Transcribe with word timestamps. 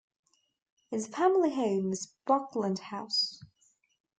His 0.89 1.05
family 1.05 1.51
home 1.53 1.91
was 1.91 2.15
Buckland 2.25 2.79
House. 2.79 3.39